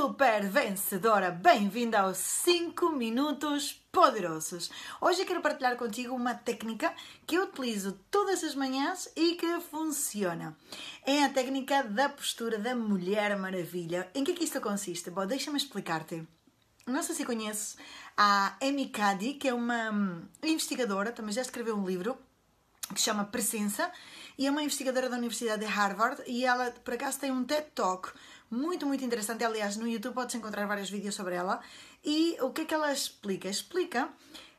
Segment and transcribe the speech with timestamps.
[0.00, 1.28] super vencedora!
[1.32, 4.70] Bem-vinda aos 5 Minutos Poderosos!
[5.00, 6.94] Hoje quero partilhar contigo uma técnica
[7.26, 10.56] que eu utilizo todas as manhãs e que funciona.
[11.04, 14.08] É a técnica da postura da Mulher Maravilha.
[14.14, 15.10] Em que é que isto consiste?
[15.10, 16.24] Bom, deixa-me explicar-te.
[16.86, 17.76] Não sei se conheces
[18.16, 22.16] a Amy Cuddy, que é uma hum, investigadora, também já escreveu um livro
[22.92, 23.90] que se chama Presença,
[24.36, 27.66] e é uma investigadora da Universidade de Harvard, e ela, por acaso, tem um TED
[27.74, 28.10] Talk
[28.50, 29.44] muito, muito interessante.
[29.44, 31.60] Aliás, no YouTube podes encontrar vários vídeos sobre ela.
[32.04, 33.48] E o que é que ela explica?
[33.48, 34.08] Explica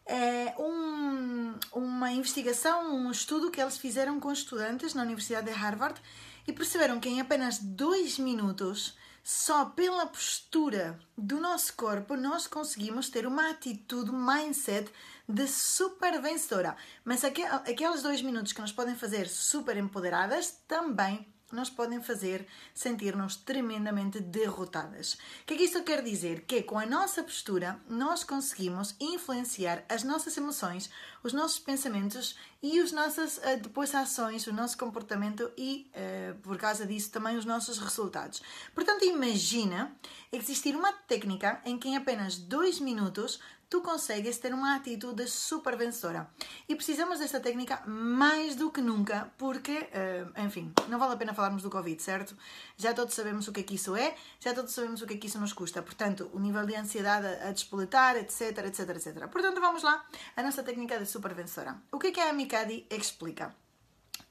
[0.06, 6.00] é, um, uma investigação, um estudo que eles fizeram com estudantes na Universidade de Harvard
[6.48, 13.10] e perceberam que em apenas dois minutos, só pela postura do nosso corpo, nós conseguimos
[13.10, 14.92] ter uma atitude, mindset
[15.28, 16.76] de super vencedora.
[17.04, 23.36] Mas aqueles dois minutos que nos podem fazer super empoderadas também nos podem fazer sentir-nos
[23.36, 25.14] tremendamente derrotadas.
[25.14, 26.42] O que é que isto quer dizer?
[26.42, 30.90] Que com a nossa postura nós conseguimos influenciar as nossas emoções,
[31.24, 36.58] os nossos pensamentos e as nossas eh, depois ações, o nosso comportamento e uh, por
[36.58, 38.42] causa disso também os nossos resultados.
[38.74, 39.96] Portanto, imagina
[40.32, 43.40] existir uma técnica em que em apenas dois minutos
[43.70, 46.28] tu consegues ter uma atitude super vencedora.
[46.68, 51.34] E precisamos desta técnica mais do que nunca, porque, uh, enfim, não vale a pena
[51.34, 52.36] falarmos do Covid, certo?
[52.76, 55.18] Já todos sabemos o que é que isso é, já todos sabemos o que é
[55.18, 55.84] que isso nos custa.
[55.84, 59.28] Portanto, o nível de ansiedade a, despoletar, etc, etc, etc.
[59.28, 60.04] Portanto, vamos lá,
[60.36, 61.80] a nossa técnica de super vencedora.
[61.92, 63.56] O que é que a Mikadi explica?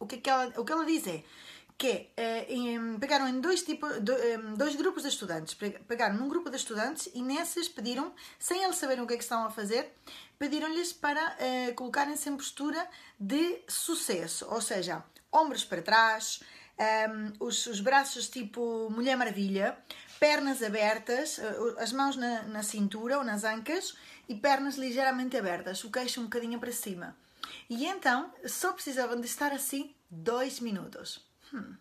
[0.01, 1.25] O que, é que ela, o que ela diz é
[1.79, 3.89] que é, em, pegaram em dois, tipos,
[4.57, 5.55] dois grupos de estudantes.
[5.55, 9.23] Pegaram num grupo de estudantes e nesses pediram, sem eles saberem o que é que
[9.23, 9.93] estavam a fazer,
[10.41, 12.85] pediram-lhes para uh, colocarem-se em postura
[13.19, 16.41] de sucesso, ou seja, ombros para trás,
[16.79, 19.79] um, os, os, braços tipo Mulher Maravilha,
[20.19, 23.97] pernas abertas, uh, as mãos na, na cintura ou nas ancas
[24.29, 27.17] e pernas ligeiramente abertas, o queixo um bocadinho para cima.
[27.71, 31.28] E então só precisavam de estar assim dois minutos.
[31.53, 31.77] Hum.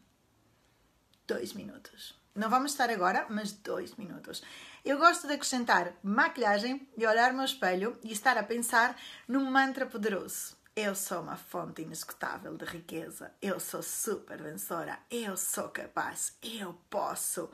[1.28, 2.16] Dois minutos.
[2.34, 4.44] Não vamos estar agora, mas dois minutos.
[4.86, 8.96] Eu gosto de acrescentar maquilhagem e olhar-me ao espelho e estar a pensar
[9.28, 10.56] num mantra poderoso.
[10.76, 13.32] Eu sou uma fonte inesgotável de riqueza.
[13.42, 15.00] Eu sou super vencedora.
[15.10, 16.38] Eu sou capaz.
[16.44, 17.50] Eu posso.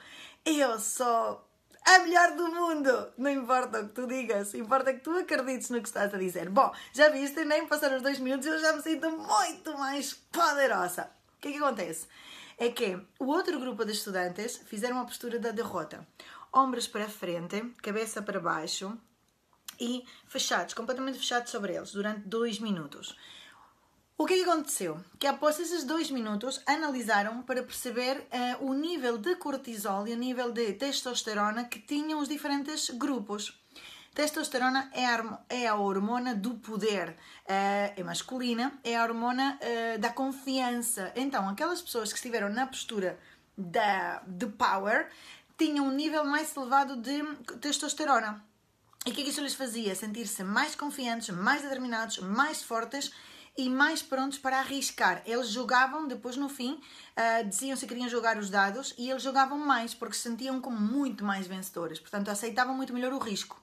[0.46, 1.50] Eu sou
[1.86, 3.14] a melhor do mundo.
[3.18, 6.50] Não importa o que tu digas, importa que tu acredites no que estás a dizer.
[6.50, 11.10] Bom, já viste, nem passaram os dois minutos eu já me sinto muito mais poderosa
[11.44, 12.08] que é que acontece?
[12.58, 16.08] É que o outro grupo de estudantes fizeram a postura da derrota.
[16.54, 18.98] Ombros para frente, cabeça para baixo
[19.78, 23.18] e fechados, completamente fechados sobre eles, durante dois minutos.
[24.18, 25.04] O que, é que aconteceu?
[25.20, 28.20] Que após esses dois minutos analisaram para perceber
[28.62, 33.60] uh, o nível de cortisol e o nível de testosterona que tinham os diferentes grupos.
[34.14, 40.00] Testosterona é a, é a hormona do poder, uh, é masculina, é a hormona uh,
[40.00, 41.12] da confiança.
[41.16, 43.18] Então, aquelas pessoas que estiveram na postura
[43.58, 45.10] da, de power
[45.58, 47.24] tinham um nível mais elevado de
[47.60, 48.44] testosterona.
[49.04, 49.96] E o que é que isso lhes fazia?
[49.96, 53.12] Sentir-se mais confiantes, mais determinados, mais fortes
[53.58, 55.24] e mais prontos para arriscar.
[55.26, 59.58] Eles jogavam, depois no fim, uh, diziam se queriam jogar os dados e eles jogavam
[59.58, 62.00] mais porque se sentiam como muito mais vencedores.
[62.00, 63.63] Portanto, aceitavam muito melhor o risco.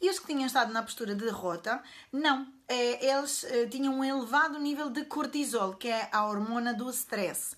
[0.00, 1.82] E os que tinham estado na postura de derrota,
[2.12, 2.46] não.
[2.68, 7.56] É, eles é, tinham um elevado nível de cortisol, que é a hormona do stress.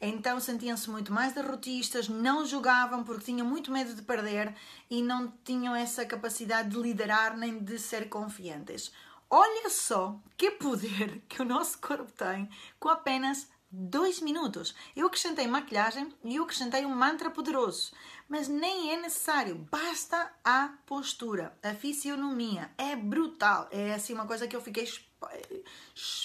[0.00, 4.52] Então sentiam-se muito mais derrotistas, não jogavam porque tinham muito medo de perder
[4.90, 8.92] e não tinham essa capacidade de liderar nem de ser confiantes.
[9.30, 12.50] Olha só que poder que o nosso corpo tem
[12.80, 14.74] com apenas dois minutos.
[14.94, 17.92] Eu acrescentei maquilhagem e eu acrescentei um mantra poderoso.
[18.28, 22.70] Mas nem é necessário, basta a postura, a fisionomia.
[22.76, 23.68] É brutal.
[23.70, 24.86] É assim uma coisa que eu fiquei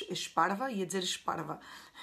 [0.09, 1.59] esparva, ia dizer esparva.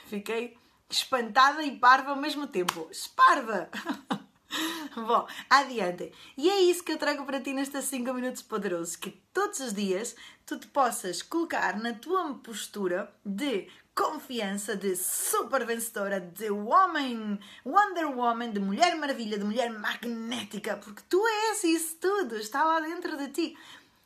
[0.06, 0.56] Fiquei
[0.88, 2.88] espantada e parva ao mesmo tempo.
[2.90, 3.68] Esparva!
[4.94, 6.12] Bom, adiante.
[6.36, 9.74] E é isso que eu trago para ti nestes 5 minutos poderosos: que todos os
[9.74, 10.14] dias
[10.46, 18.06] tu te possas colocar na tua postura de confiança, de super vencedora, de homem, Wonder
[18.06, 23.16] Woman, de Mulher Maravilha, de Mulher Magnética, porque tu és isso tudo, está lá dentro
[23.16, 23.58] de ti.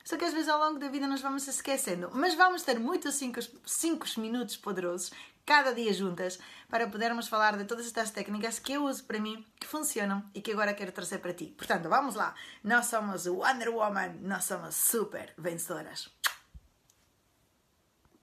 [0.05, 2.11] Só que às vezes ao longo da vida nós vamos se esquecendo.
[2.14, 5.11] Mas vamos ter muitos 5 minutos poderosos
[5.44, 6.38] cada dia juntas
[6.69, 10.43] para podermos falar de todas estas técnicas que eu uso para mim, que funcionam e
[10.43, 11.55] que agora quero trazer para ti.
[11.56, 12.34] Portanto, vamos lá.
[12.62, 16.18] Nós somos Wonder Woman, nós somos super vencedoras.